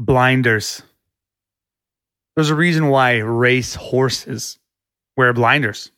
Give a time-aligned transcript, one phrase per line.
[0.00, 0.82] blinders.
[2.34, 4.58] There's a reason why race horses
[5.16, 5.92] wear blinders.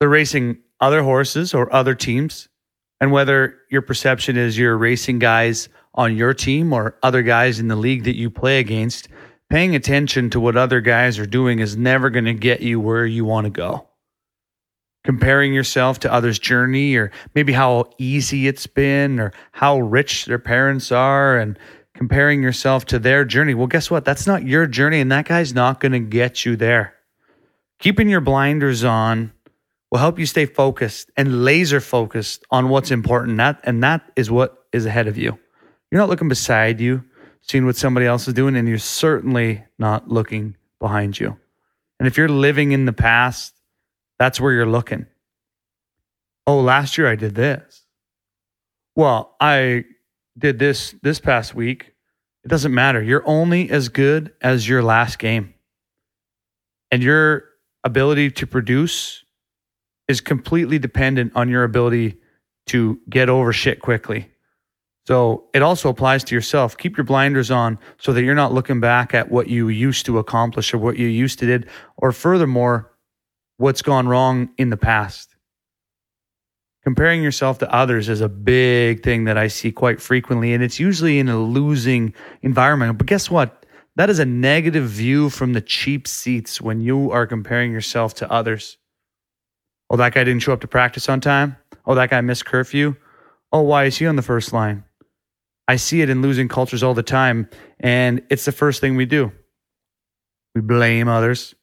[0.00, 2.48] They're racing other horses or other teams.
[3.00, 7.68] And whether your perception is you're racing guys on your team or other guys in
[7.68, 9.08] the league that you play against,
[9.48, 13.06] paying attention to what other guys are doing is never going to get you where
[13.06, 13.86] you want to go.
[15.04, 20.40] Comparing yourself to others' journey or maybe how easy it's been or how rich their
[20.40, 21.56] parents are and
[21.98, 23.54] comparing yourself to their journey.
[23.54, 24.04] Well, guess what?
[24.04, 26.94] That's not your journey, and that guy's not going to get you there.
[27.80, 29.32] Keeping your blinders on
[29.90, 33.38] will help you stay focused and laser focused on what's important.
[33.38, 35.36] That and that is what is ahead of you.
[35.90, 37.02] You're not looking beside you,
[37.42, 41.36] seeing what somebody else is doing, and you're certainly not looking behind you.
[41.98, 43.54] And if you're living in the past,
[44.20, 45.06] that's where you're looking.
[46.46, 47.82] Oh, last year I did this.
[48.94, 49.84] Well, I
[50.38, 51.94] did this this past week,
[52.44, 53.02] it doesn't matter.
[53.02, 55.54] You're only as good as your last game.
[56.90, 57.44] And your
[57.84, 59.24] ability to produce
[60.08, 62.16] is completely dependent on your ability
[62.66, 64.30] to get over shit quickly.
[65.06, 66.76] So it also applies to yourself.
[66.76, 70.18] Keep your blinders on so that you're not looking back at what you used to
[70.18, 72.92] accomplish or what you used to did, or furthermore,
[73.56, 75.34] what's gone wrong in the past
[76.88, 80.54] comparing yourself to others is a big thing that I see quite frequently.
[80.54, 82.96] And it's usually in a losing environment.
[82.96, 83.66] But guess what?
[83.96, 88.32] That is a negative view from the cheap seats when you are comparing yourself to
[88.32, 88.78] others.
[89.90, 91.58] Oh, that guy didn't show up to practice on time.
[91.84, 92.96] Oh, that guy missed curfew.
[93.52, 94.82] Oh, why is he on the first line?
[95.68, 97.50] I see it in losing cultures all the time.
[97.80, 99.30] And it's the first thing we do.
[100.54, 101.54] We blame others,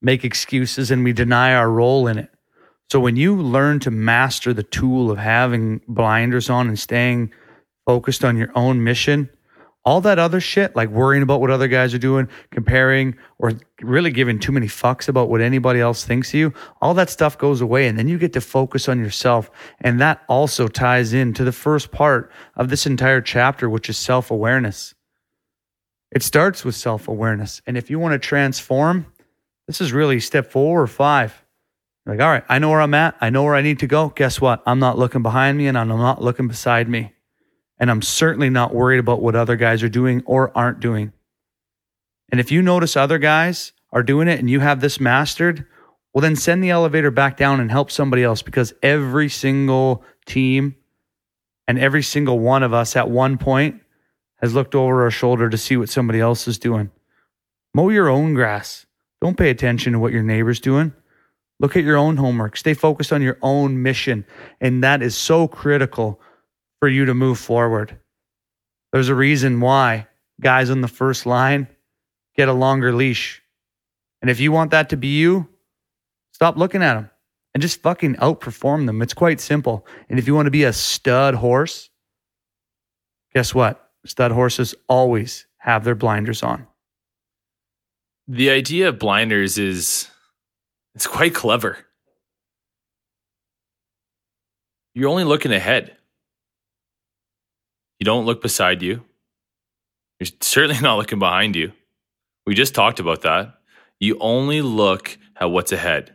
[0.00, 2.30] make excuses, and we deny our role in it.
[2.90, 7.32] So when you learn to master the tool of having blinders on and staying
[7.86, 9.30] focused on your own mission,
[9.84, 14.12] all that other shit, like worrying about what other guys are doing, comparing, or really
[14.12, 17.60] giving too many fucks about what anybody else thinks of you, all that stuff goes
[17.60, 17.88] away.
[17.88, 19.50] And then you get to focus on yourself.
[19.80, 24.30] And that also ties into the first part of this entire chapter, which is self
[24.30, 24.94] awareness.
[26.12, 27.60] It starts with self awareness.
[27.66, 29.06] And if you want to transform,
[29.66, 31.42] this is really step four or five
[32.04, 33.16] like, all right, I know where I'm at.
[33.20, 34.08] I know where I need to go.
[34.08, 34.62] Guess what?
[34.66, 37.12] I'm not looking behind me and I'm not looking beside me.
[37.78, 41.12] And I'm certainly not worried about what other guys are doing or aren't doing.
[42.30, 45.66] And if you notice other guys are doing it and you have this mastered,
[46.12, 50.76] well, then send the elevator back down and help somebody else because every single team
[51.68, 53.80] and every single one of us at one point
[54.36, 56.90] has looked over our shoulder to see what somebody else is doing.
[57.74, 58.86] Mow your own grass.
[59.20, 60.92] Don't pay attention to what your neighbor's doing.
[61.62, 62.56] Look at your own homework.
[62.56, 64.26] Stay focused on your own mission.
[64.60, 66.20] And that is so critical
[66.80, 67.96] for you to move forward.
[68.92, 70.08] There's a reason why
[70.40, 71.68] guys on the first line
[72.36, 73.42] get a longer leash.
[74.20, 75.48] And if you want that to be you,
[76.32, 77.10] stop looking at them
[77.54, 79.00] and just fucking outperform them.
[79.00, 79.86] It's quite simple.
[80.10, 81.90] And if you want to be a stud horse,
[83.32, 83.90] guess what?
[84.04, 86.66] Stud horses always have their blinders on.
[88.26, 90.08] The idea of blinders is
[90.94, 91.78] it's quite clever.
[94.94, 95.96] You're only looking ahead.
[97.98, 99.04] You don't look beside you.
[100.20, 101.72] You're certainly not looking behind you.
[102.46, 103.54] We just talked about that.
[104.00, 106.14] You only look at what's ahead.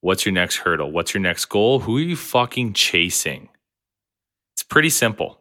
[0.00, 0.90] What's your next hurdle?
[0.90, 1.78] What's your next goal?
[1.78, 3.48] Who are you fucking chasing?
[4.54, 5.38] It's pretty simple.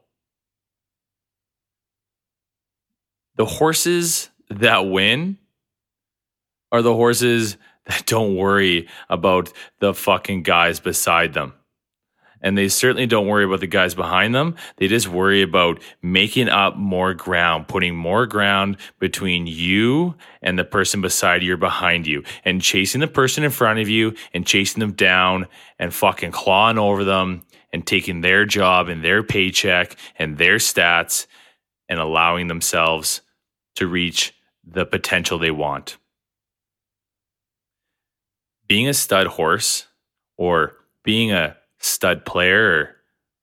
[3.37, 5.39] The horses that win
[6.71, 11.53] are the horses that don't worry about the fucking guys beside them.
[12.43, 14.55] And they certainly don't worry about the guys behind them.
[14.77, 20.63] They just worry about making up more ground, putting more ground between you and the
[20.63, 24.45] person beside you or behind you, and chasing the person in front of you and
[24.45, 25.47] chasing them down
[25.77, 31.27] and fucking clawing over them and taking their job and their paycheck and their stats
[31.87, 33.21] and allowing themselves
[33.75, 34.33] to reach
[34.65, 35.97] the potential they want
[38.71, 39.85] being a stud horse
[40.37, 42.95] or being a stud player or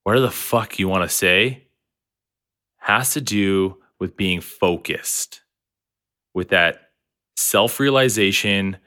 [0.03, 1.67] whatever the fuck you want to say
[2.79, 5.43] has to do with being focused,
[6.33, 6.93] with that
[7.37, 8.79] self realization,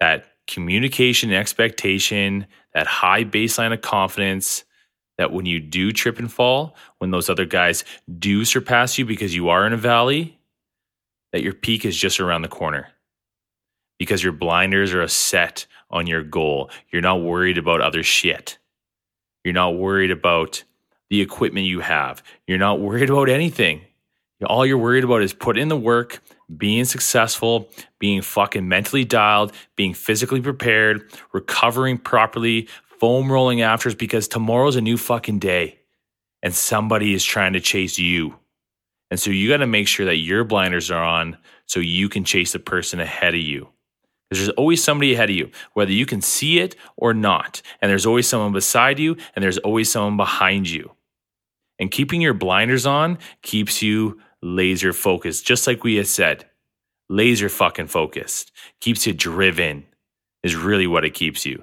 [0.00, 4.64] that communication and expectation, that high baseline of confidence.
[5.18, 7.84] That when you do trip and fall, when those other guys
[8.18, 10.40] do surpass you because you are in a valley,
[11.34, 12.88] that your peak is just around the corner
[13.98, 16.70] because your blinders are a set on your goal.
[16.90, 18.58] You're not worried about other shit.
[19.44, 20.64] You're not worried about
[21.08, 22.22] the equipment you have.
[22.46, 23.82] You're not worried about anything.
[24.44, 26.22] All you're worried about is put in the work,
[26.54, 32.68] being successful, being fucking mentally dialed, being physically prepared, recovering properly,
[32.98, 35.78] foam rolling afters because tomorrow's a new fucking day
[36.42, 38.34] and somebody is trying to chase you.
[39.10, 42.24] And so you got to make sure that your blinders are on so you can
[42.24, 43.68] chase the person ahead of you.
[44.28, 47.62] Because there's always somebody ahead of you, whether you can see it or not.
[47.80, 50.92] And there's always someone beside you, and there's always someone behind you.
[51.78, 56.46] And keeping your blinders on keeps you laser focused, just like we had said.
[57.08, 59.84] Laser fucking focused keeps you driven,
[60.42, 61.62] is really what it keeps you.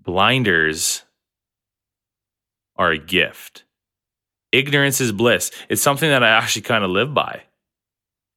[0.00, 1.02] Blinders
[2.76, 3.64] are a gift.
[4.52, 5.50] Ignorance is bliss.
[5.68, 7.42] It's something that I actually kind of live by.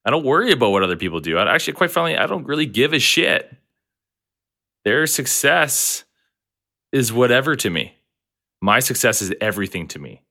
[0.06, 1.38] I don't worry about what other people do.
[1.38, 3.56] I actually, quite frankly, I don't really give a shit.
[4.84, 6.04] Their success
[6.92, 7.96] is whatever to me.
[8.62, 10.22] My success is everything to me.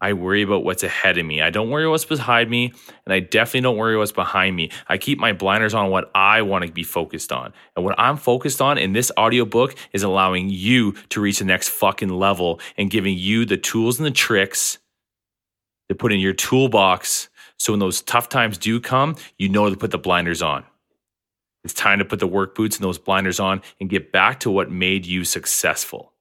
[0.00, 1.40] I worry about what's ahead of me.
[1.40, 2.72] I don't worry what's behind me,
[3.06, 4.70] and I definitely don't worry what's behind me.
[4.88, 7.54] I keep my blinders on what I want to be focused on.
[7.74, 11.70] And what I'm focused on in this audiobook is allowing you to reach the next
[11.70, 14.78] fucking level and giving you the tools and the tricks
[15.88, 19.76] to put in your toolbox so when those tough times do come, you know to
[19.76, 20.64] put the blinders on.
[21.64, 24.50] It's time to put the work boots and those blinders on and get back to
[24.50, 26.12] what made you successful.